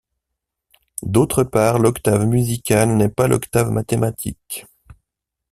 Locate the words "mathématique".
3.69-4.65